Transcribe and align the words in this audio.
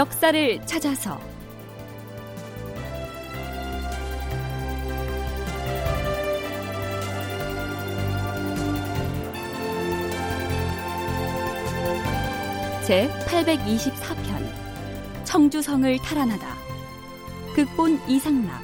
역사를 0.00 0.58
찾아서. 0.64 1.20
제 12.86 13.10
824편 13.26 14.50
청주성을 15.24 15.98
탈환하다. 15.98 16.46
극본 17.54 18.00
이상락 18.08 18.62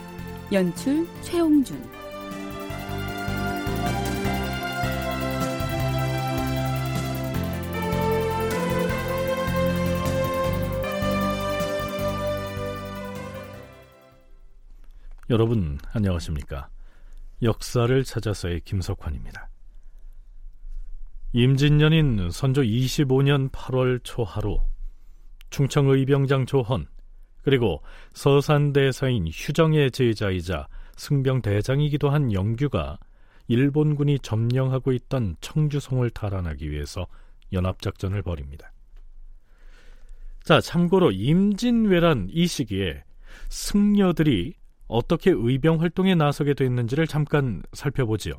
연출 0.53 1.07
최홍준 1.21 1.96
여러분 15.29 15.77
안녕하십니까? 15.93 16.69
역사를 17.43 18.05
찾아서의 18.05 18.61
김석환입니다. 18.61 19.49
임진년인 21.33 22.31
선조 22.31 22.63
25년 22.63 23.51
8월 23.51 24.01
초하루 24.05 24.61
충청의병장 25.51 26.47
조헌 26.47 26.87
그리고 27.43 27.83
서산대사인 28.13 29.27
휴정의 29.27 29.91
제자이자 29.91 30.69
승병대장이기도 30.97 32.09
한 32.09 32.33
영규가 32.33 33.01
일본군이 33.49 34.21
점령하고 34.21 34.93
있던 34.93 35.35
청주성을 35.41 36.09
탈환하기 36.11 36.71
위해서 36.71 37.09
연합작전을 37.53 38.23
벌입니다. 38.23 38.73
자, 40.45 40.61
참고로 40.61 41.11
임진왜란 41.11 42.29
이 42.31 42.47
시기에 42.47 43.03
승려들이 43.49 44.55
어떻게 44.89 45.31
의병 45.35 45.81
활동에 45.81 46.15
나서게 46.15 46.55
됐는지를 46.55 47.07
잠깐 47.07 47.63
살펴보지요. 47.73 48.35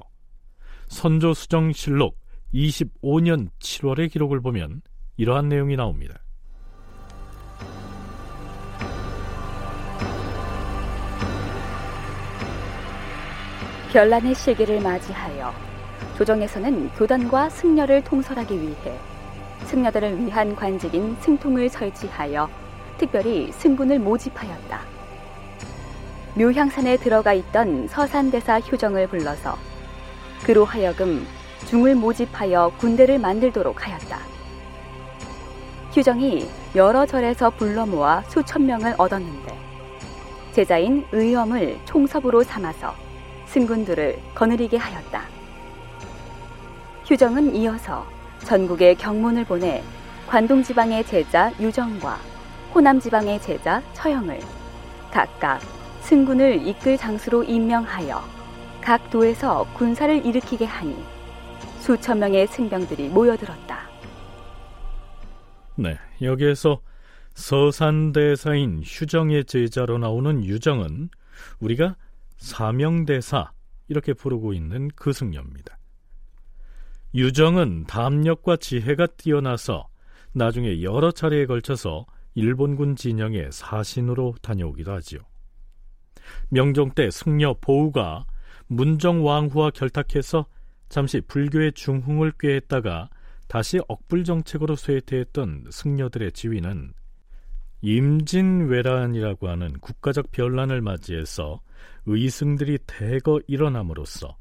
선조 0.87 1.33
수정 1.33 1.71
실록 1.73 2.17
25년 2.53 3.49
7월의 3.59 4.11
기록을 4.11 4.41
보면 4.41 4.81
이러한 5.17 5.49
내용이 5.49 5.75
나옵니다. 5.75 6.19
별난의 13.91 14.35
시기를 14.35 14.81
맞이하여 14.81 15.53
조정에서는 16.17 16.89
교단과 16.93 17.49
승려를 17.49 18.03
통솔하기 18.03 18.61
위해 18.61 18.99
승려들을 19.63 20.25
위한 20.25 20.55
관직인 20.55 21.15
승통을 21.15 21.69
설치하여 21.69 22.49
특별히 22.97 23.51
승군을 23.51 23.99
모집하였다. 23.99 24.96
묘향산에 26.37 26.97
들어가 26.97 27.33
있던 27.33 27.87
서산대사 27.87 28.59
휴정을 28.59 29.07
불러서 29.07 29.57
그로 30.43 30.65
하여금 30.65 31.25
중을 31.65 31.95
모집하여 31.95 32.73
군대를 32.77 33.17
만들도록 33.17 33.83
하였다. 33.85 34.19
휴정이 35.91 36.47
여러 36.75 37.07
절에서 37.07 37.49
불러 37.49 37.87
모아 37.87 38.21
수천 38.27 38.67
명을 38.67 38.93
얻었는데 38.99 39.57
제자인 40.53 41.07
의엄을 41.11 41.79
총섭으로 41.85 42.43
삼아서 42.43 42.93
승군들을 43.47 44.19
거느리게 44.35 44.77
하였다. 44.77 45.23
휴정은 47.07 47.55
이어서 47.55 48.05
전국에 48.45 48.93
경문을 48.93 49.45
보내 49.45 49.81
관동 50.27 50.61
지방의 50.61 51.03
제자 51.05 51.51
유정과 51.59 52.19
호남 52.75 52.99
지방의 52.99 53.41
제자 53.41 53.81
처형을 53.93 54.39
각각 55.09 55.76
승군을 56.07 56.65
이끌 56.65 56.97
장수로 56.97 57.43
임명하여 57.43 58.23
각 58.79 59.09
도에서 59.09 59.65
군사를 59.73 60.25
일으키게 60.25 60.63
하니 60.63 60.95
수천 61.81 62.19
명의 62.19 62.47
승병들이 62.47 63.09
모여들었다. 63.09 63.89
네, 65.75 65.97
여기에서 66.21 66.79
서산대사인 67.33 68.83
휴정의 68.85 69.43
제자로 69.43 69.97
나오는 69.97 70.45
유정은 70.45 71.09
우리가 71.59 71.97
사명대사 72.37 73.51
이렇게 73.89 74.13
부르고 74.13 74.53
있는 74.53 74.87
그 74.95 75.11
승려입니다. 75.11 75.77
유정은 77.15 77.83
담력과 77.85 78.55
지혜가 78.55 79.07
뛰어나서 79.07 79.89
나중에 80.31 80.83
여러 80.83 81.11
차례에 81.11 81.47
걸쳐서 81.47 82.05
일본군 82.33 82.95
진영의 82.95 83.49
사신으로 83.51 84.35
다녀오기도 84.41 84.93
하지요. 84.93 85.19
명종 86.49 86.91
때 86.91 87.09
승려 87.11 87.55
보우가 87.59 88.25
문정 88.67 89.25
왕후와 89.25 89.71
결탁해서 89.71 90.45
잠시 90.89 91.21
불교의 91.21 91.73
중흥을 91.73 92.33
꾀했다가 92.39 93.09
다시 93.47 93.79
억불 93.87 94.23
정책으로 94.23 94.75
쇠퇴했던 94.75 95.67
승려들의 95.71 96.31
지위는 96.33 96.93
임진왜란이라고 97.81 99.47
하는 99.47 99.73
국가적 99.79 100.31
변란을 100.31 100.81
맞이해서 100.81 101.61
의승들이 102.05 102.79
대거 102.87 103.41
일어남으로써 103.47 104.37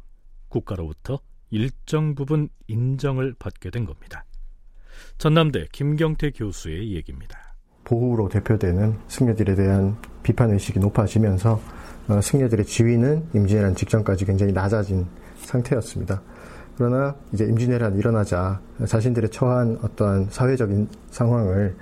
국가로부터 0.49 1.21
일정 1.51 2.15
부분 2.15 2.49
인정을 2.67 3.35
받게 3.39 3.71
된 3.71 3.85
겁니다. 3.85 4.25
전남대 5.19 5.67
김경태 5.73 6.31
교수의 6.31 6.93
얘기입니다. 6.95 7.46
보후로 7.87 8.29
대표되는 8.29 8.95
승려들에 9.09 9.55
대한 9.55 9.97
비판 10.23 10.51
의식이 10.51 10.79
높아지면서 10.81 11.61
어, 12.09 12.21
승려들의 12.21 12.67
지위는 12.67 13.25
임진왜란 13.33 13.75
직전까지 13.75 14.27
굉장히 14.27 14.53
낮아진 14.53 15.07
상태였습니다. 15.39 16.21
그러나 16.77 17.15
이제 17.33 17.45
임진왜란이 17.45 17.99
일어나자 17.99 18.61
자신들의 18.87 19.31
처한 19.31 19.79
어떠한 19.83 20.29
사회적인 20.31 20.89
상황을 21.11 21.75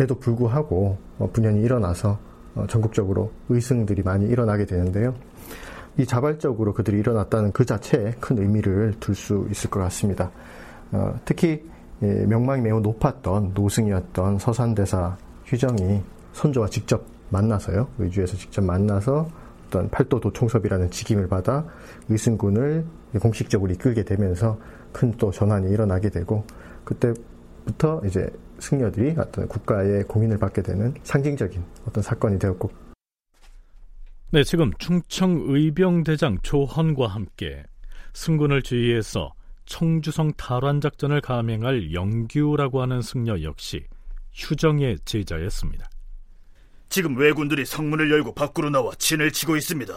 에도 0.00 0.14
불구하고 0.18 0.96
어, 1.18 1.30
분연이 1.32 1.60
일어나서 1.62 2.18
어, 2.54 2.66
전국적으로 2.68 3.32
의승들이 3.48 4.02
많이 4.02 4.26
일어나게 4.26 4.64
되는데요. 4.64 5.14
이 5.96 6.06
자발적으로 6.06 6.72
그들이 6.72 6.98
일어났다는 6.98 7.52
그 7.52 7.64
자체에 7.64 8.14
큰 8.20 8.38
의미를 8.38 8.94
둘 9.00 9.14
수 9.14 9.46
있을 9.50 9.70
것 9.70 9.80
같습니다. 9.80 10.30
어, 10.92 11.18
특히 11.24 11.48
예, 11.48 11.77
명망이 12.00 12.62
매우 12.62 12.80
높았던 12.80 13.52
노승이었던 13.54 14.38
서산대사 14.38 15.16
휴정이 15.44 16.02
선조와 16.32 16.68
직접 16.68 17.04
만나서요. 17.30 17.88
의주에서 17.98 18.36
직접 18.36 18.62
만나서 18.62 19.28
어떤 19.66 19.90
팔도 19.90 20.20
도총섭이라는 20.20 20.90
직임을 20.90 21.28
받아 21.28 21.64
의승군을 22.08 22.84
공식적으로 23.20 23.72
이끌게 23.72 24.04
되면서 24.04 24.58
큰 24.92 25.12
또 25.18 25.30
전환이 25.30 25.70
일어나게 25.70 26.08
되고 26.08 26.44
그때부터 26.84 28.00
이제 28.06 28.28
승려들이 28.58 29.14
어떤 29.18 29.46
국가의 29.48 30.04
공인을 30.04 30.38
받게 30.38 30.62
되는 30.62 30.94
상징적인 31.02 31.62
어떤 31.86 32.02
사건이 32.02 32.38
되었고. 32.38 32.70
네, 34.30 34.42
지금 34.44 34.70
충청 34.78 35.44
의병대장 35.46 36.38
조헌과 36.42 37.06
함께 37.06 37.64
승군을 38.14 38.62
지휘해서 38.62 39.32
청주성 39.68 40.32
탈환 40.34 40.80
작전을 40.80 41.20
감행할 41.20 41.92
영규라고 41.92 42.80
하는 42.82 43.02
승려 43.02 43.42
역시 43.42 43.84
휴정의 44.32 44.98
제자였습니다. 45.04 45.88
지금 46.88 47.16
왜군들이 47.16 47.66
성문을 47.66 48.10
열고 48.10 48.34
밖으로 48.34 48.70
나와 48.70 48.92
진을 48.94 49.30
치고 49.30 49.56
있습니다. 49.56 49.94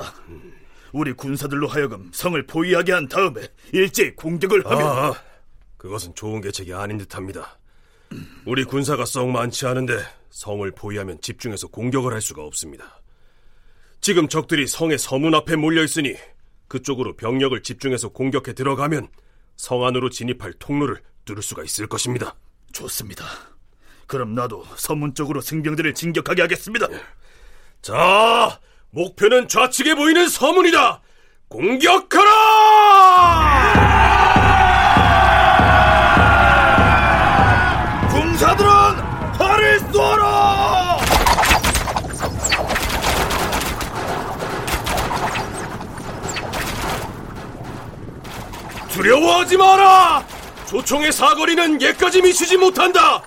우리 0.91 1.13
군사들로 1.13 1.67
하여금 1.67 2.11
성을 2.13 2.45
포위하게 2.45 2.91
한 2.91 3.07
다음에 3.07 3.47
일제히 3.71 4.13
공격을 4.13 4.65
하면 4.65 4.81
아, 4.81 5.13
그것은 5.77 6.13
좋은 6.15 6.41
계책이 6.41 6.73
아닌 6.73 6.97
듯합니다. 6.97 7.57
우리 8.45 8.65
군사가 8.65 9.05
썩 9.05 9.29
많지 9.29 9.65
않은데 9.67 9.99
성을 10.31 10.69
포위하면 10.71 11.21
집중해서 11.21 11.69
공격을 11.69 12.11
할 12.11 12.21
수가 12.21 12.43
없습니다. 12.43 13.01
지금 14.01 14.27
적들이 14.27 14.67
성의 14.67 14.97
서문 14.97 15.33
앞에 15.33 15.55
몰려 15.55 15.81
있으니 15.81 16.15
그쪽으로 16.67 17.15
병력을 17.15 17.61
집중해서 17.63 18.09
공격해 18.09 18.53
들어가면 18.53 19.07
성 19.61 19.85
안으로 19.85 20.09
진입할 20.09 20.53
통로를 20.53 21.03
뚫을 21.23 21.43
수가 21.43 21.61
있을 21.63 21.85
것입니다. 21.85 22.33
좋습니다. 22.73 23.25
그럼 24.07 24.33
나도 24.33 24.65
서문 24.75 25.13
쪽으로 25.13 25.39
승병들을 25.39 25.93
진격하게 25.93 26.41
하겠습니다. 26.41 26.87
예. 26.91 26.99
자, 27.83 28.59
목표는 28.89 29.47
좌측에 29.47 29.93
보이는 29.93 30.27
서문이다. 30.27 31.01
공격하라! 31.47 32.31
쏘아라! 39.91 40.71
두려워하지 49.01 49.57
마라! 49.57 50.23
조총의 50.67 51.11
사거리는 51.11 51.81
예까지 51.81 52.21
미치지 52.21 52.55
못한다! 52.55 53.23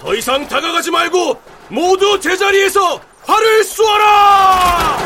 더 0.00 0.14
이상 0.14 0.48
다가가지 0.48 0.90
말고 0.90 1.38
모두 1.68 2.18
제자리에서 2.18 2.98
활을 3.26 3.62
쏘아라! 3.62 4.98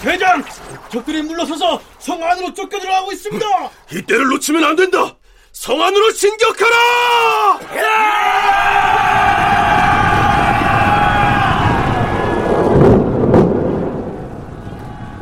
대장! 0.00 0.42
적들이 0.90 1.20
물러서서 1.20 1.78
성 1.98 2.24
안으로 2.24 2.54
쫓겨 2.54 2.80
들어가고 2.80 3.12
있습니다! 3.12 3.46
이때를 3.92 4.28
놓치면 4.28 4.64
안 4.64 4.76
된다! 4.76 5.14
성 5.52 5.82
안으로 5.82 6.10
진격하라! 6.10 7.58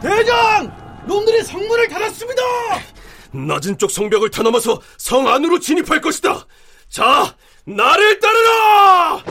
대장! 0.03 0.71
놈들이 1.07 1.43
닫았습니다! 2.23 2.43
낮은 3.33 3.79
쪽 3.79 3.91
성벽을 3.91 4.31
터넘어서 4.31 4.81
성 4.99 5.29
안으로 5.29 5.59
진입할 5.59 6.01
것이다! 6.01 6.47
자, 6.89 7.35
나를 7.65 8.21
따르라! 8.21 9.23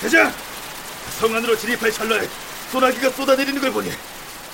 대장! 0.00 0.32
성 1.18 1.34
안으로 1.34 1.56
진입할 1.56 1.92
찰나에 1.92 2.28
소나기가 2.72 3.10
쏟아내리는 3.10 3.60
걸 3.60 3.72
보니 3.72 3.90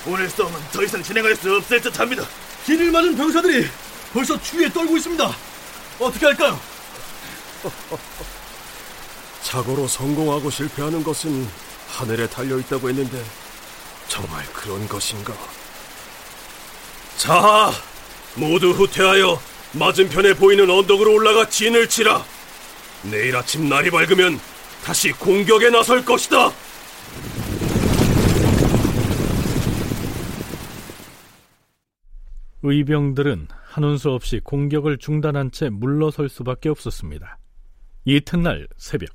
오늘 0.05 0.29
싸움은 0.29 0.59
더 0.71 0.83
이상 0.83 1.01
진행할 1.01 1.35
수 1.35 1.55
없을 1.55 1.81
듯합니다. 1.81 2.23
길을 2.65 2.91
맞은 2.91 3.15
병사들이 3.15 3.67
벌써 4.13 4.39
추위에 4.41 4.69
떨고 4.69 4.97
있습니다. 4.97 5.31
어떻게 5.99 6.25
할까요? 6.25 6.59
자고로 9.43 9.87
성공하고 9.87 10.49
실패하는 10.49 11.03
것은 11.03 11.47
하늘에 11.87 12.27
달려 12.27 12.57
있다고 12.59 12.89
했는데 12.89 13.23
정말 14.07 14.45
그런 14.53 14.87
것인가? 14.87 15.33
자, 17.17 17.71
모두 18.35 18.71
후퇴하여 18.71 19.39
맞은편에 19.73 20.35
보이는 20.35 20.69
언덕으로 20.69 21.13
올라가 21.13 21.47
진을 21.49 21.89
치라. 21.89 22.23
내일 23.03 23.35
아침 23.35 23.69
날이 23.69 23.89
밝으면 23.89 24.39
다시 24.83 25.11
공격에 25.11 25.69
나설 25.69 26.03
것이다. 26.05 26.51
의병들은 32.63 33.47
한운 33.63 33.97
수 33.97 34.11
없이 34.11 34.39
공격을 34.43 34.97
중단한 34.97 35.51
채 35.51 35.69
물러설 35.69 36.29
수밖에 36.29 36.69
없었습니다. 36.69 37.37
이튿날 38.09 38.65
새벽 38.77 39.09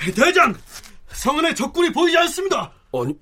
대장! 0.16 0.52
성 1.12 1.38
안에 1.38 1.54
적군이 1.54 1.92
보이지 1.92 2.18
않습니다! 2.18 2.72
아니, 2.92 3.14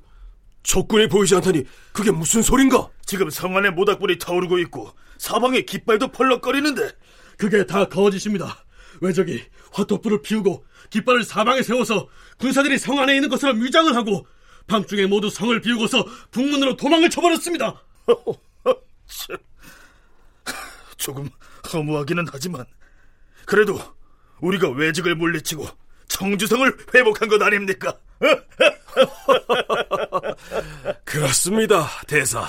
적군이 0.62 1.08
보이지 1.08 1.34
않다니 1.34 1.64
그게 1.92 2.10
무슨 2.10 2.40
소린가? 2.40 2.88
지금 3.04 3.28
성 3.28 3.54
안에 3.54 3.68
모닥불이 3.68 4.16
타오르고 4.16 4.58
있고 4.60 4.90
사방에 5.18 5.60
깃발도 5.60 6.08
펄럭거리는데 6.08 6.92
그게 7.36 7.66
다 7.66 7.84
거짓입니다. 7.84 8.64
왜적이 9.02 9.44
화토불을 9.72 10.22
피우고 10.22 10.64
깃발을 10.88 11.22
사방에 11.22 11.60
세워서 11.60 12.08
군사들이 12.38 12.78
성 12.78 12.98
안에 12.98 13.16
있는 13.16 13.28
것처럼 13.28 13.62
위장을 13.62 13.94
하고 13.94 14.26
밤중에 14.68 15.04
모두 15.04 15.28
성을 15.28 15.60
비우고서 15.60 16.06
북문으로 16.30 16.76
도망을 16.78 17.10
쳐버렸습니다. 17.10 17.82
참, 19.06 19.36
조금 20.96 21.28
허무하기는 21.72 22.26
하지만 22.30 22.64
그래도 23.46 23.78
우리가 24.40 24.70
외직을 24.70 25.14
물리치고 25.14 25.66
청주성을 26.08 26.76
회복한 26.94 27.28
것 27.28 27.40
아닙니까? 27.42 27.96
그렇습니다, 31.04 31.86
대사. 32.06 32.46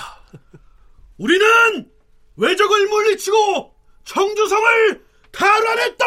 우리는 1.18 1.90
외적을 2.36 2.88
물리치고 2.88 3.74
청주성을 4.04 5.04
탈환했다! 5.32 6.04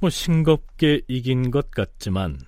뭐 0.00 0.08
싱겁게 0.08 1.02
이긴 1.08 1.50
것 1.50 1.70
같지만 1.70 2.38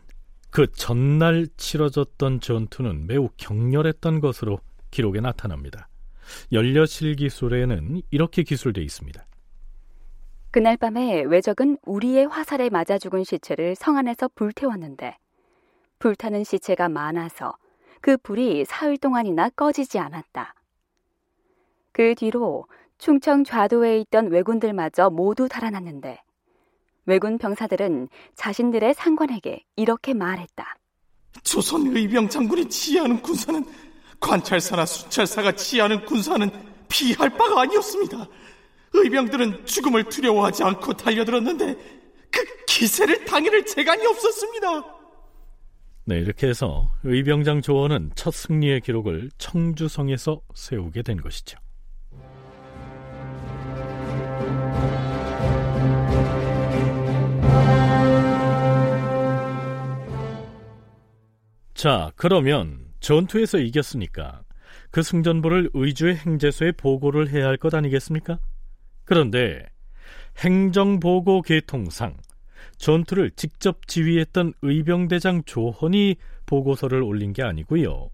그 0.52 0.70
전날 0.70 1.46
치러졌던 1.56 2.40
전투는 2.40 3.06
매우 3.06 3.30
격렬했던 3.38 4.20
것으로 4.20 4.60
기록에 4.90 5.20
나타납니다. 5.20 5.88
연려실 6.52 7.16
기술에는 7.16 8.02
이렇게 8.10 8.42
기술되어 8.42 8.84
있습니다. 8.84 9.24
그날 10.50 10.76
밤에 10.76 11.22
외적은 11.22 11.78
우리의 11.86 12.26
화살에 12.26 12.68
맞아 12.68 12.98
죽은 12.98 13.24
시체를 13.24 13.74
성 13.74 13.96
안에서 13.96 14.28
불태웠는데 14.34 15.16
불타는 15.98 16.44
시체가 16.44 16.90
많아서 16.90 17.56
그 18.02 18.18
불이 18.18 18.66
사흘 18.66 18.98
동안이나 18.98 19.48
꺼지지 19.48 19.98
않았다. 19.98 20.54
그 21.92 22.14
뒤로 22.14 22.66
충청 22.98 23.42
좌도에 23.42 24.00
있던 24.00 24.26
왜군들마저 24.26 25.08
모두 25.08 25.48
달아났는데 25.48 26.22
왜군 27.06 27.38
병사들은 27.38 28.08
자신들의 28.36 28.94
상관에게 28.94 29.64
이렇게 29.76 30.14
말했다. 30.14 30.76
조선 31.42 31.96
의병 31.96 32.28
장군이 32.28 32.68
치하하는 32.68 33.20
군사는 33.22 33.64
관찰사나 34.20 34.86
수찰사가 34.86 35.52
치하하는 35.52 36.04
군사는 36.04 36.50
피할 36.88 37.30
바가 37.30 37.62
아니었습니다. 37.62 38.28
의병들은 38.92 39.64
죽음을 39.66 40.04
두려워하지 40.04 40.62
않고 40.62 40.92
달려들었는데 40.94 41.74
그 42.30 42.44
기세를 42.66 43.24
당해낼 43.24 43.64
재간이 43.64 44.06
없었습니다. 44.06 44.84
네, 46.04 46.18
이렇게 46.18 46.48
해서 46.48 46.90
의병장 47.04 47.62
조원은 47.62 48.12
첫 48.14 48.34
승리의 48.34 48.80
기록을 48.80 49.30
청주성에서 49.38 50.40
세우게 50.54 51.02
된 51.02 51.20
것이죠. 51.20 51.58
자, 61.82 62.12
그러면 62.14 62.78
전투에서 63.00 63.58
이겼으니까 63.58 64.44
그 64.92 65.02
승전보를 65.02 65.70
의주의 65.74 66.14
행제소에 66.14 66.70
보고를 66.70 67.28
해야 67.30 67.48
할 67.48 67.56
것 67.56 67.74
아니겠습니까? 67.74 68.38
그런데 69.04 69.66
행정보고 70.38 71.42
계통상 71.42 72.16
전투를 72.76 73.32
직접 73.32 73.88
지휘했던 73.88 74.52
의병대장 74.62 75.42
조헌이 75.44 76.18
보고서를 76.46 77.02
올린 77.02 77.32
게 77.32 77.42
아니고요. 77.42 78.10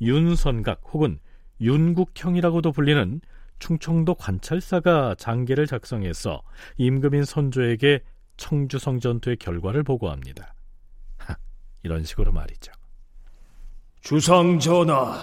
윤선각 0.00 0.80
혹은 0.92 1.20
윤국형이라고도 1.60 2.72
불리는 2.72 3.20
충청도 3.60 4.16
관찰사가 4.16 5.14
장계를 5.16 5.68
작성해서 5.68 6.42
임금인 6.76 7.24
선조에게 7.24 8.00
청주성 8.36 8.98
전투의 8.98 9.36
결과를 9.36 9.84
보고합니다. 9.84 10.54
하, 11.18 11.36
이런 11.84 12.02
식으로 12.02 12.32
말이죠. 12.32 12.72
주상 14.06 14.60
전하, 14.60 15.18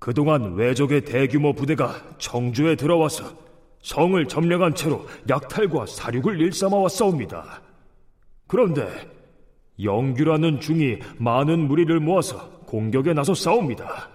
그동안 0.00 0.56
외적의 0.56 1.04
대규모 1.04 1.52
부대가 1.52 1.94
청주에 2.18 2.74
들어와서 2.74 3.32
성을 3.80 4.26
점령한 4.26 4.74
채로 4.74 5.06
약탈과 5.30 5.86
사륙을 5.86 6.40
일삼아 6.40 6.76
왔사옵니다. 6.78 7.62
그런데 8.48 8.88
영규라는 9.80 10.58
중이 10.58 10.98
많은 11.18 11.68
무리를 11.68 12.00
모아서 12.00 12.50
공격에 12.66 13.12
나서 13.12 13.34
싸웁니다. 13.34 14.08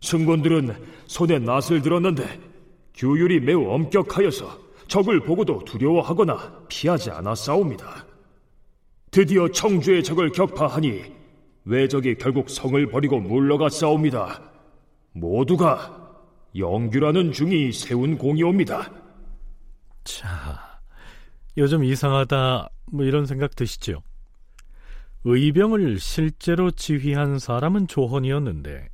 승군들은 0.00 0.76
손에 1.08 1.40
낫을 1.40 1.82
들었는데 1.82 2.38
규율이 2.94 3.40
매우 3.40 3.72
엄격하여서 3.72 4.56
적을 4.86 5.18
보고도 5.18 5.64
두려워하거나 5.64 6.66
피하지 6.68 7.10
않아 7.10 7.34
싸웁니다. 7.34 8.06
드디어 9.10 9.48
청주의 9.48 10.04
적을 10.04 10.30
격파하니 10.30 11.13
외적이 11.64 12.16
결국 12.16 12.50
성을 12.50 12.86
버리고 12.88 13.20
물러가 13.20 13.68
싸웁니다. 13.68 14.42
모두가 15.12 16.04
영규라는 16.56 17.32
중이 17.32 17.72
세운 17.72 18.18
공이옵니다. 18.18 18.92
자, 20.04 20.80
요즘 21.56 21.84
이상하다 21.84 22.68
뭐 22.92 23.04
이런 23.04 23.26
생각 23.26 23.56
드시죠? 23.56 24.02
의병을 25.24 25.98
실제로 25.98 26.70
지휘한 26.70 27.38
사람은 27.38 27.86
조헌이었는데 27.88 28.88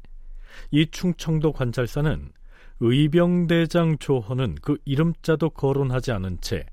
이 0.71 0.87
충청도 0.91 1.53
관찰사는 1.53 2.31
의병대장 2.79 3.99
조헌은 3.99 4.57
그 4.63 4.79
이름자도 4.85 5.51
거론하지 5.51 6.13
않은 6.13 6.39
채 6.41 6.67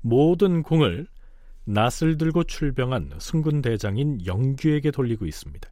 모든 0.00 0.62
공을 0.62 1.06
낫을 1.64 2.16
들고 2.18 2.44
출병한 2.44 3.10
승군 3.18 3.62
대장인 3.62 4.24
영규에게 4.26 4.90
돌리고 4.90 5.26
있습니다. 5.26 5.68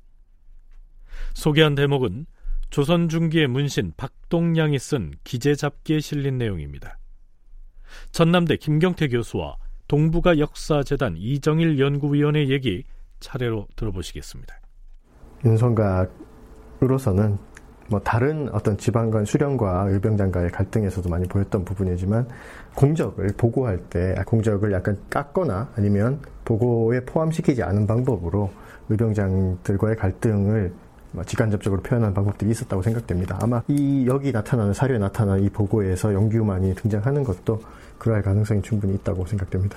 소개한 1.34 1.74
대목은 1.74 2.26
조선 2.70 3.08
중기의 3.08 3.48
문신 3.48 3.92
박동량이 3.96 4.78
쓴 4.78 5.12
기재잡기에 5.24 6.00
실린 6.00 6.38
내용입니다. 6.38 6.98
전남대 8.12 8.56
김경태 8.56 9.08
교수와 9.08 9.56
동북아 9.88 10.38
역사재단 10.38 11.16
이정일 11.16 11.80
연구위원의 11.80 12.48
얘기 12.50 12.84
차례로 13.18 13.66
들어보시겠습니다. 13.74 14.54
윤성각으로서는 15.44 17.38
뭐 17.88 17.98
다른 17.98 18.48
어떤 18.52 18.78
지방간 18.78 19.24
수령과 19.24 19.88
의병장과의 19.88 20.52
갈등에서도 20.52 21.08
많이 21.08 21.26
보였던 21.26 21.64
부분이지만 21.64 22.28
공적을 22.80 23.34
보고할 23.36 23.78
때 23.90 24.14
공적을 24.24 24.72
약간 24.72 24.96
깎거나 25.10 25.68
아니면 25.76 26.18
보고에 26.46 27.00
포함시키지 27.04 27.62
않은 27.62 27.86
방법으로 27.86 28.48
의병장들과의 28.88 29.96
갈등을 29.96 30.72
뭐 31.12 31.22
직간접적으로 31.24 31.82
표현한 31.82 32.14
방법들이 32.14 32.50
있었다고 32.50 32.80
생각됩니다. 32.80 33.38
아마 33.42 33.62
이 33.68 34.06
여기 34.06 34.32
나타나는 34.32 34.72
사료에 34.72 34.98
나타난 34.98 35.42
이 35.42 35.50
보고에서 35.50 36.14
영규만이 36.14 36.74
등장하는 36.76 37.22
것도 37.22 37.60
그럴 37.98 38.22
가능성이 38.22 38.62
충분히 38.62 38.94
있다고 38.94 39.26
생각됩니다. 39.26 39.76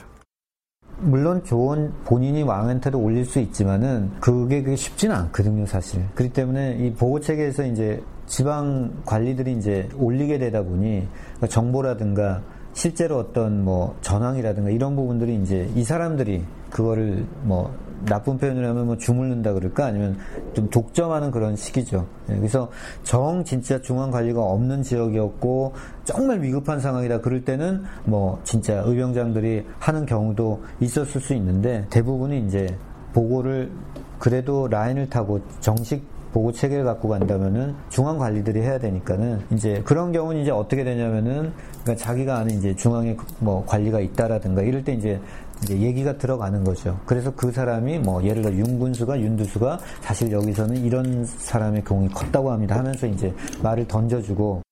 물론 1.00 1.43
좋은 1.43 1.91
본인이 2.05 2.43
왕한테도 2.43 2.98
올릴 2.98 3.25
수 3.25 3.39
있지만은 3.39 4.12
그게 4.22 4.63
쉽지는 4.75 5.15
않거든요, 5.15 5.65
사실. 5.65 6.05
그렇기 6.15 6.31
때문에 6.33 6.77
이 6.77 6.93
보고 6.93 7.19
체계에서 7.19 7.65
이제 7.65 8.01
지방 8.27 8.93
관리들이 9.05 9.53
이제 9.53 9.89
올리게 9.98 10.38
되다 10.38 10.63
보니 10.63 11.05
정보라든가 11.50 12.41
실제로 12.73 13.19
어떤 13.19 13.63
뭐 13.63 13.95
전황이라든가 14.01 14.69
이런 14.69 14.95
부분들이 14.95 15.35
이제 15.35 15.69
이 15.75 15.83
사람들이 15.83 16.43
그거를 16.69 17.25
뭐 17.43 17.73
나쁜 18.05 18.37
표현을 18.37 18.67
하면 18.67 18.87
뭐 18.87 18.97
주물른다 18.97 19.53
그럴까 19.53 19.85
아니면 19.85 20.17
좀 20.53 20.69
독점하는 20.69 21.31
그런 21.31 21.55
시기죠. 21.55 22.05
예, 22.29 22.35
그래서 22.35 22.69
정 23.03 23.43
진짜 23.43 23.81
중앙 23.81 24.11
관리가 24.11 24.41
없는 24.41 24.83
지역이었고 24.83 25.73
정말 26.03 26.41
위급한 26.41 26.79
상황이다 26.79 27.21
그럴 27.21 27.45
때는 27.45 27.83
뭐 28.05 28.39
진짜 28.43 28.81
의병장들이 28.85 29.65
하는 29.79 30.05
경우도 30.05 30.63
있었을 30.81 31.21
수 31.21 31.33
있는데 31.35 31.85
대부분이 31.89 32.45
이제 32.45 32.75
보고를 33.13 33.71
그래도 34.19 34.67
라인을 34.67 35.09
타고 35.09 35.41
정식 35.59 36.12
보고 36.33 36.51
체계를 36.51 36.83
갖고 36.83 37.07
간다면은 37.07 37.75
중앙 37.89 38.17
관리들이 38.17 38.59
해야 38.59 38.79
되니까는 38.79 39.45
이제 39.51 39.81
그런 39.85 40.11
경우는 40.11 40.41
이제 40.41 40.51
어떻게 40.51 40.83
되냐면은 40.83 41.53
그러니까 41.83 41.95
자기가 41.95 42.39
아는 42.39 42.57
이제 42.57 42.75
중앙에 42.75 43.15
뭐 43.39 43.63
관리가 43.65 43.99
있다라든가 43.99 44.63
이럴 44.63 44.83
때 44.83 44.93
이제 44.93 45.21
이제 45.61 45.79
얘기가 45.79 46.17
들어가는 46.17 46.63
거죠. 46.63 46.99
그래서 47.05 47.33
그 47.33 47.51
사람이 47.51 47.99
뭐 47.99 48.21
예를 48.23 48.41
들어 48.41 48.53
윤군수가 48.53 49.21
윤두수가 49.21 49.77
사실 50.01 50.31
여기서는 50.31 50.83
이런 50.83 51.23
사람의 51.23 51.83
공이 51.83 52.09
컸다고 52.09 52.51
합니다 52.51 52.77
하면서 52.77 53.07
이제 53.07 53.33
말을 53.61 53.87
던져주고 53.87 54.63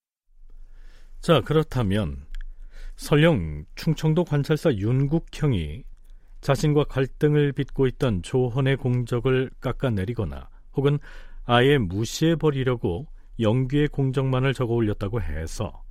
자 1.22 1.40
그렇다면 1.42 2.18
설령 2.96 3.66
충청도 3.76 4.26
관찰사 4.26 4.74
윤국형이 4.74 5.84
자신과 6.42 6.86
갈등을 6.86 7.52
빚고 7.54 7.86
있던 7.88 8.24
조헌의 8.24 8.78
공적을 8.78 9.52
깎아내리거나 9.62 10.50
혹은 10.74 10.98
아예 11.54 11.78
무시해버리려고 11.78 13.08
영규의 13.38 13.90
공적만을 13.90 14.54
적어 14.54 14.76
올렸다고 14.76 15.22
해서 15.22 15.84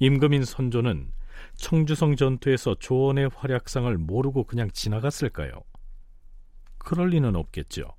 임금인 0.00 0.42
선조는 0.42 1.12
청주성 1.54 2.16
전투에서 2.16 2.74
조원의 2.74 3.30
활약상을 3.32 3.96
모르고 3.98 4.42
그냥 4.42 4.68
지나갔을까요? 4.72 5.62
그럴 6.78 7.10
리는 7.10 7.36
없겠죠. 7.36 7.94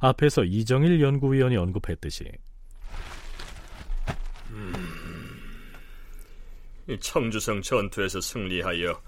앞에서 0.00 0.44
이정일 0.44 1.00
연구위원이 1.00 1.56
언급했듯이 1.56 2.30
음, 4.50 4.74
청주성 7.00 7.62
전투에서 7.62 8.20
승리하여 8.20 9.00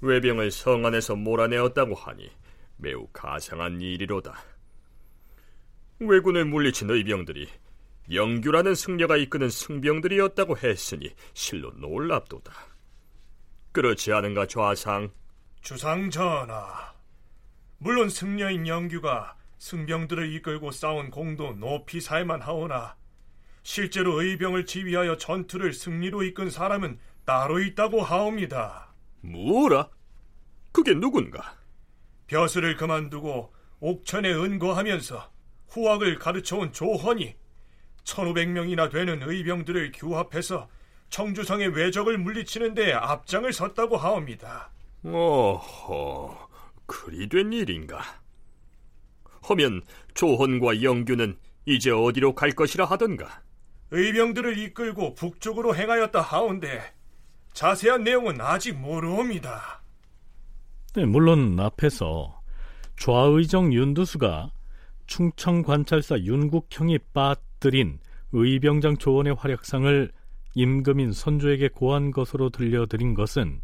외병을 0.00 0.50
성 0.50 0.84
안에서 0.84 1.14
몰아내었다고 1.14 1.94
하니 1.94 2.28
매우 2.76 3.06
가상한 3.12 3.80
일이로다. 3.80 4.51
왜군을 6.06 6.44
물리친 6.44 6.90
의병들이 6.90 7.48
영규라는 8.12 8.74
승려가 8.74 9.16
이끄는 9.16 9.48
승병들이었다고 9.48 10.58
했으니 10.58 11.14
실로 11.34 11.70
놀랍도다. 11.72 12.52
그렇지 13.72 14.12
않은가 14.12 14.46
좌상? 14.46 15.10
주상 15.62 16.10
전하, 16.10 16.92
물론 17.78 18.08
승려인 18.08 18.66
영규가 18.66 19.36
승병들을 19.58 20.32
이끌고 20.34 20.72
싸운 20.72 21.10
공도 21.10 21.54
높이 21.54 22.00
살만 22.00 22.42
하오나 22.42 22.96
실제로 23.62 24.20
의병을 24.20 24.66
지휘하여 24.66 25.16
전투를 25.16 25.72
승리로 25.72 26.24
이끈 26.24 26.50
사람은 26.50 26.98
따로 27.24 27.60
있다고 27.60 28.02
하옵니다. 28.02 28.92
뭐라? 29.20 29.88
그게 30.72 30.94
누군가? 30.94 31.56
벼슬을 32.26 32.76
그만두고 32.76 33.54
옥천에 33.80 34.32
은거하면서 34.32 35.31
후학을 35.72 36.18
가르쳐온 36.18 36.72
조헌이 36.72 37.34
1500명이나 38.04 38.90
되는 38.90 39.22
의병들을 39.22 39.92
규합해서 39.94 40.68
청주성의 41.08 41.68
외적을 41.68 42.18
물리치는 42.18 42.74
데 42.74 42.92
앞장을 42.92 43.50
섰다고 43.52 43.96
하옵니다. 43.96 44.70
어허, 45.04 46.48
그리 46.86 47.28
된 47.28 47.52
일인가? 47.52 48.02
허면 49.48 49.82
조헌과 50.14 50.82
영규는 50.82 51.38
이제 51.66 51.90
어디로 51.90 52.34
갈 52.34 52.52
것이라 52.52 52.84
하던가? 52.84 53.42
의병들을 53.90 54.58
이끌고 54.58 55.14
북쪽으로 55.14 55.74
행하였다 55.74 56.20
하온데 56.20 56.92
자세한 57.52 58.04
내용은 58.04 58.40
아직 58.40 58.72
모르옵니다. 58.72 59.82
네, 60.94 61.04
물론 61.04 61.58
앞에서 61.58 62.40
좌의정 62.98 63.72
윤두수가 63.72 64.50
충청 65.06 65.62
관찰사 65.62 66.20
윤국형이 66.20 66.98
빠뜨린 67.12 67.98
의병장 68.32 68.96
조원의 68.96 69.34
활약상을 69.34 70.10
임금인 70.54 71.12
선조에게 71.12 71.68
고한 71.68 72.10
것으로 72.10 72.50
들려드린 72.50 73.14
것은 73.14 73.60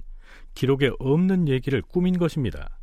기록에 0.55 0.91
없는 0.99 1.49
얘기를 1.49 1.83
꾸민 1.83 2.19
것입니다. 2.19 2.79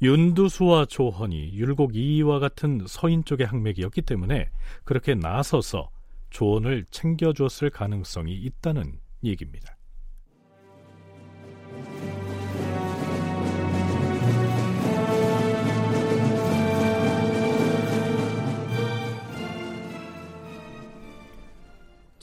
윤두수와 0.00 0.84
조헌이 0.86 1.54
율곡 1.54 1.96
이이와 1.96 2.38
같은 2.38 2.84
서인 2.86 3.24
쪽의 3.24 3.46
항맥이었기 3.46 4.02
때문에 4.02 4.50
그렇게 4.84 5.14
나서서 5.14 5.90
조언을 6.30 6.84
챙겨주었을 6.90 7.70
가능성이 7.70 8.34
있다는 8.34 9.00
얘기입니다. 9.24 9.77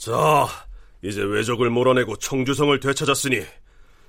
자, 0.06 0.46
이제 1.02 1.20
외적을 1.20 1.68
몰아내고 1.68 2.18
청주성을 2.18 2.78
되찾았으니 2.78 3.44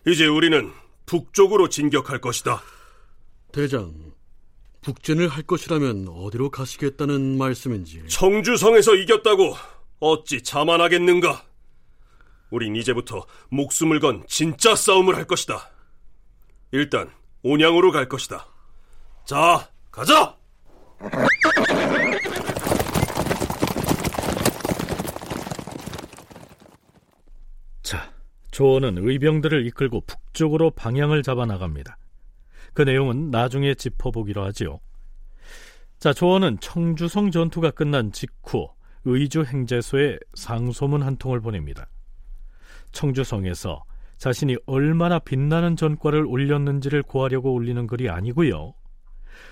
이제 0.06 0.28
우리는 0.28 0.72
북쪽으로 1.08 1.70
진격할 1.70 2.22
것이다. 2.22 2.62
대장, 3.52 3.96
북진을 4.84 5.28
할 5.28 5.42
것이라면 5.42 6.10
어디로 6.10 6.52
가시겠다는 6.52 7.40
말씀인지. 7.40 8.04
청주성에서 8.10 8.94
이겼다고 8.94 9.56
어찌 10.00 10.44
자만하겠는가? 10.44 11.44
우린 12.52 12.76
이제부터 12.76 13.26
목숨을 13.50 14.00
건 14.00 14.24
진짜 14.28 14.76
싸움을 14.76 15.16
할 15.16 15.26
것이다. 15.26 15.68
일단 16.74 17.10
온양으로 17.42 17.92
갈 17.92 18.08
것이다. 18.08 18.46
자, 19.26 19.68
가자! 19.90 20.38
조언은 28.58 28.98
의병들을 28.98 29.68
이끌고 29.68 30.02
북쪽으로 30.08 30.72
방향을 30.72 31.22
잡아 31.22 31.46
나갑니다. 31.46 32.00
그 32.74 32.82
내용은 32.82 33.30
나중에 33.30 33.76
짚어보기로 33.76 34.44
하지요. 34.46 34.80
자, 36.00 36.12
조언은 36.12 36.58
청주성 36.60 37.30
전투가 37.30 37.70
끝난 37.70 38.12
직후 38.12 38.68
의주 39.06 39.44
행제소에 39.44 40.18
상소문 40.34 41.04
한 41.04 41.18
통을 41.18 41.40
보냅니다. 41.40 41.88
청주성에서 42.94 43.84
자신이 44.18 44.56
얼마나 44.66 45.20
빛나는 45.20 45.76
전과를 45.76 46.26
올렸는지를 46.26 47.04
고하려고 47.04 47.54
올리는 47.54 47.86
글이 47.86 48.10
아니고요. 48.10 48.74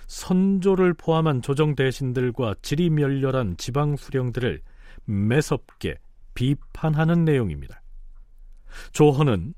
선조를 0.08 0.96
포함한 0.96 1.44
조정 1.44 1.76
대신들과 1.76 2.56
지리멸렬한 2.64 3.58
지방 3.58 3.98
수령들을 3.98 4.64
매섭게 5.06 6.00
비판하는 6.34 7.24
내용입니다. 7.24 7.84
조헌은 8.94 9.54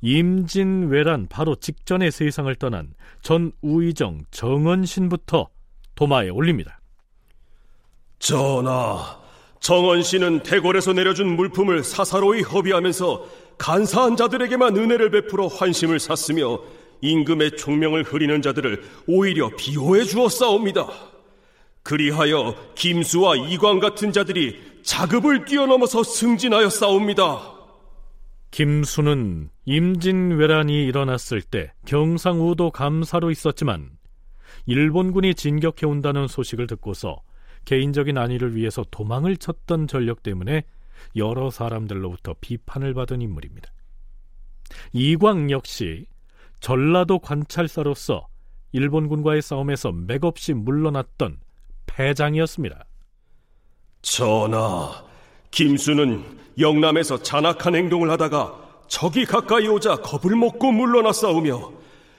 임진왜란 0.00 1.28
바로 1.28 1.54
직전의 1.56 2.10
세상을 2.10 2.54
떠난 2.56 2.92
전 3.22 3.52
우의정 3.62 4.22
정언신부터 4.30 5.48
도마에 5.94 6.28
올립니다. 6.28 6.80
전하, 8.18 9.18
씨는 10.02 10.42
대궐에서 10.42 10.92
내려준 10.92 11.36
물품을 11.36 11.84
사사로이 11.84 12.42
허비하면서 12.42 13.26
간사한 13.56 14.16
자들에게만 14.16 14.76
은혜를 14.76 15.10
베풀어 15.10 15.46
환심을 15.46 15.98
샀으며 15.98 16.60
임금의 17.00 17.56
총명을 17.56 18.02
흐리는 18.02 18.42
자들을 18.42 18.82
오히려 19.06 19.50
비호해 19.56 20.04
주었사옵니다. 20.04 20.86
그리하여 21.82 22.54
김수와 22.74 23.36
이광 23.36 23.78
같은 23.78 24.12
자들이 24.12 24.80
자급을 24.82 25.44
뛰어넘어서 25.44 26.02
승진하여 26.02 26.70
싸웁니다. 26.70 27.53
김수는 28.54 29.50
임진왜란이 29.64 30.84
일어났을 30.84 31.42
때 31.42 31.72
경상우도 31.86 32.70
감사로 32.70 33.32
있었지만 33.32 33.90
일본군이 34.66 35.34
진격해 35.34 35.86
온다는 35.86 36.28
소식을 36.28 36.68
듣고서 36.68 37.20
개인적인 37.64 38.16
안위를 38.16 38.54
위해서 38.54 38.84
도망을 38.92 39.38
쳤던 39.38 39.88
전력 39.88 40.22
때문에 40.22 40.62
여러 41.16 41.50
사람들로부터 41.50 42.36
비판을 42.40 42.94
받은 42.94 43.22
인물입니다. 43.22 43.72
이광 44.92 45.50
역시 45.50 46.06
전라도 46.60 47.18
관찰사로서 47.18 48.28
일본군과의 48.70 49.42
싸움에서 49.42 49.90
맥없이 49.90 50.54
물러났던 50.54 51.40
패장이었습니다. 51.86 52.84
전하, 54.02 55.04
김수는 55.54 56.24
영남에서 56.58 57.22
잔악한 57.22 57.76
행동을 57.76 58.10
하다가 58.10 58.54
적이 58.88 59.24
가까이 59.24 59.68
오자 59.68 59.96
겁을 59.96 60.36
먹고 60.36 60.72
물러났사오며 60.72 61.72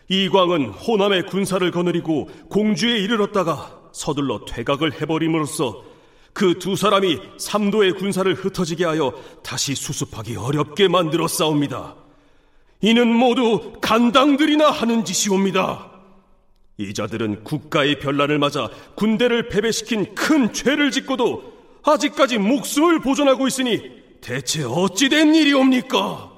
이광은 0.07 0.69
호남의 0.69 1.25
군사를 1.25 1.69
거느리고 1.69 2.29
공주에 2.49 2.97
이르렀다가 2.97 3.77
서둘러 3.91 4.45
퇴각을 4.45 5.01
해버림으로써 5.01 5.83
그 6.33 6.53
두 6.59 6.75
사람이 6.75 7.19
삼도의 7.37 7.93
군사를 7.93 8.33
흩어지게 8.33 8.85
하여 8.85 9.13
다시 9.43 9.75
수습하기 9.75 10.35
어렵게 10.37 10.87
만들어 10.87 11.27
싸웁니다. 11.27 11.95
이는 12.81 13.07
모두 13.07 13.73
간당들이나 13.81 14.69
하는 14.69 15.03
짓이옵니다. 15.05 15.91
이 16.77 16.93
자들은 16.93 17.43
국가의 17.43 17.99
변란을 17.99 18.37
맞아 18.39 18.69
군대를 18.95 19.49
패배시킨 19.49 20.13
큰 20.13 20.51
죄를 20.51 20.91
짓고도 20.91 21.54
아직까지 21.85 22.37
목숨을 22.39 22.99
보존하고 22.99 23.47
있으니 23.47 23.91
대체 24.21 24.63
어찌된 24.63 25.35
일이옵니까? 25.35 26.31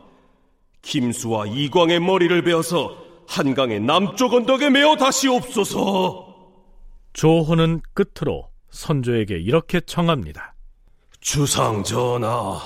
김수와 0.81 1.47
이광의 1.47 1.99
머리를 1.99 2.43
베어서 2.43 2.97
한강의 3.27 3.81
남쪽 3.81 4.33
언덕에 4.33 4.69
메어 4.69 4.95
다시 4.95 5.27
옵소서. 5.27 6.27
조호는 7.13 7.81
끝으로 7.93 8.49
선조에게 8.69 9.37
이렇게 9.37 9.79
청합니다. 9.79 10.53
주상 11.19 11.83
전하, 11.83 12.59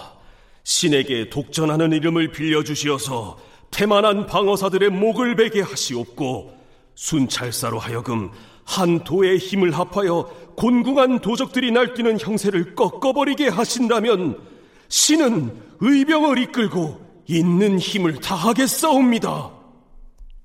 신에게 0.64 1.30
독전하는 1.30 1.94
이름을 1.94 2.32
빌려주시어서 2.32 3.40
태만한 3.72 4.28
방어사들의 4.28 4.90
목을 4.90 5.36
베게 5.36 5.62
하시옵고 5.62 6.54
순찰사로 6.96 7.80
하여금 7.80 8.32
한 8.66 9.04
도의 9.04 9.38
힘을 9.38 9.72
합하여 9.72 10.54
곤궁한 10.56 11.20
도적들이 11.20 11.72
날뛰는 11.72 12.20
형세를 12.20 12.76
꺾어버리게 12.76 13.48
하신다면 13.48 14.40
신은 14.88 15.56
의병을 15.80 16.38
이끌고 16.38 17.24
있는 17.28 17.80
힘을 17.80 18.20
다하겠사옵니다. 18.20 19.52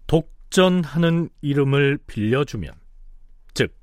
독전하는 0.06 1.28
이름을 1.40 1.98
빌려주면 2.06 2.72
즉 3.54 3.74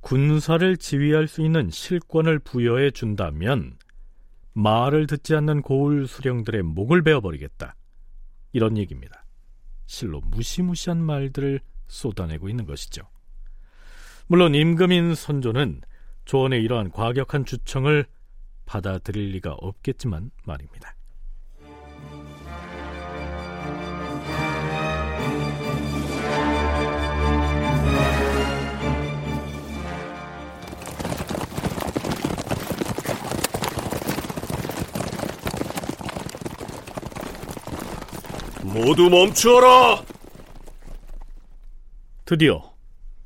군사를 0.00 0.76
지휘할 0.76 1.28
수 1.28 1.42
있는 1.42 1.70
실권을 1.70 2.38
부여해 2.40 2.90
준다면 2.90 3.78
말을 4.52 5.06
듣지 5.06 5.34
않는 5.34 5.62
고울 5.62 6.06
수령들의 6.06 6.62
목을 6.62 7.02
베어버리겠다. 7.02 7.74
이런 8.52 8.76
얘기입니다. 8.76 9.24
실로 9.86 10.20
무시무시한 10.20 11.02
말들을 11.02 11.60
쏟아내고 11.88 12.48
있는 12.48 12.66
것이죠. 12.66 13.11
물론 14.26 14.54
임금인 14.54 15.14
선조는 15.14 15.82
조언의 16.24 16.62
이러한 16.62 16.90
과격한 16.90 17.44
주청을 17.44 18.06
받아들일 18.64 19.32
리가 19.32 19.52
없겠지만 19.52 20.30
말입니다. 20.44 20.94
모두 38.62 39.10
멈추어라! 39.10 40.02
드디어 42.24 42.71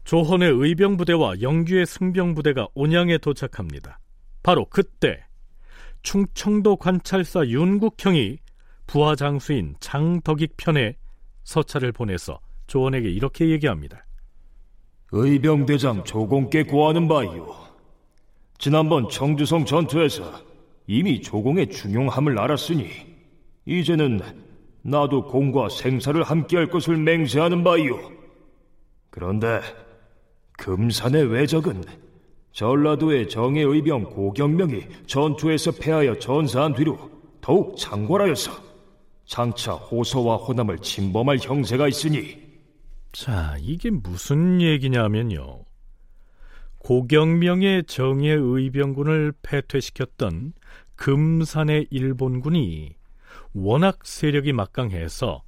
조헌의 0.07 0.53
의병부대와 0.53 1.41
영규의 1.43 1.85
승병부대가 1.85 2.69
온양에 2.75 3.19
도착합니다. 3.19 3.99
바로 4.45 4.65
그때 4.71 5.25
충청도 6.03 6.77
관찰사 6.77 7.45
윤국형이 7.49 8.39
부하 8.87 9.17
장수인 9.17 9.75
장덕익 9.81 10.57
편에 10.57 10.97
서찰을 11.43 11.91
보내서 11.91 12.39
조원에게 12.69 13.11
이렇게 13.11 13.51
얘기합니다. 13.51 14.07
의병대장 15.11 16.05
조공께 16.05 16.63
고하는 16.63 17.09
바이오. 17.09 17.53
지난번 18.59 19.09
청주성 19.09 19.65
전투에서 19.65 20.41
이미 20.87 21.21
조공의 21.21 21.71
중용함을 21.71 22.39
알았으니 22.39 22.89
이제는 23.65 24.21
나도 24.83 25.27
공과 25.27 25.69
생사를 25.69 26.23
함께할 26.23 26.69
것을 26.69 26.97
맹세하는 26.97 27.65
바이오. 27.65 27.99
그런데 29.11 29.61
금산의 30.59 31.31
외적은 31.33 31.85
전라도의 32.53 33.29
정예의병 33.29 34.05
고경명이 34.05 34.87
전투에서 35.07 35.73
패하여 35.73 36.19
전사한 36.19 36.75
뒤로 36.75 37.11
더욱 37.41 37.77
장궐하여서 37.77 38.51
장차 39.27 39.73
호서와 39.73 40.37
호남을 40.37 40.79
침범할 40.79 41.39
형세가 41.41 41.89
있으니 41.89 42.47
자, 43.13 43.57
이게 43.61 43.91
무슨 43.91 44.61
얘기냐면요. 44.61 45.65
고경명의 46.79 47.85
정예의병군을 47.85 49.33
패퇴시켰던 49.43 50.53
금산의 50.97 51.89
일본군이 51.91 52.95
워낙 53.55 53.99
세력이 54.05 54.53
막강해서 54.53 55.43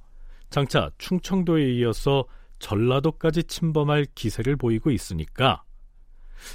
장차 0.49 0.89
충청도에 0.97 1.73
이어서 1.75 2.25
전라도까지 2.59 3.43
침범할 3.43 4.05
기세를 4.15 4.55
보이고 4.55 4.91
있으니까 4.91 5.63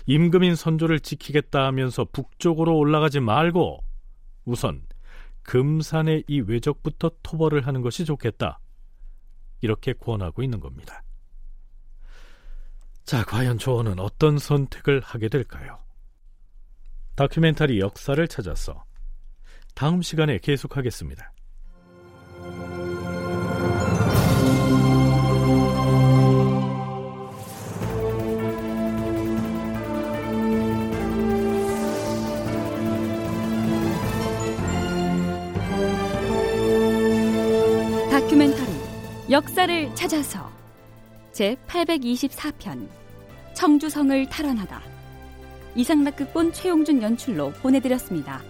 임금인 0.06 0.54
선조를 0.54 1.00
지키겠다 1.00 1.64
하면서 1.66 2.04
북쪽으로 2.04 2.76
올라가지 2.76 3.20
말고 3.20 3.84
우선 4.44 4.86
금산의 5.42 6.24
이 6.26 6.40
외적부터 6.40 7.10
토벌을 7.22 7.66
하는 7.66 7.82
것이 7.82 8.04
좋겠다. 8.04 8.60
이렇게 9.60 9.92
권하고 9.92 10.42
있는 10.42 10.60
겁니다. 10.60 11.02
자, 13.04 13.22
과연 13.24 13.58
조언은 13.58 13.98
어떤 13.98 14.38
선택을 14.38 15.00
하게 15.00 15.28
될까요? 15.28 15.78
다큐멘터리 17.16 17.78
역사를 17.78 18.26
찾아서 18.26 18.84
다음 19.74 20.02
시간에 20.02 20.38
계속하겠습니다. 20.38 21.32
역사를 39.34 39.92
찾아서 39.96 40.48
제 41.32 41.56
824편 41.66 42.86
청주성을 43.52 44.28
탈환하다 44.28 44.80
이상락극본 45.74 46.52
최용준 46.52 47.02
연출로 47.02 47.50
보내드렸습니다. 47.54 48.40